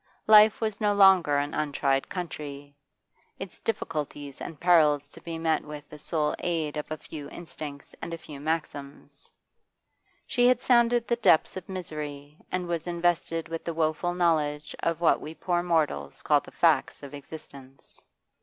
[0.25, 2.75] Life was no longer an untried country,
[3.37, 7.93] its difficulties and perils to be met with the sole aid of a few instincts
[8.01, 9.29] and a few maxims;
[10.25, 15.01] she had sounded the depths of misery and was invested with the woeful knowledge of
[15.01, 18.01] what we poor mortals call the facts of existence.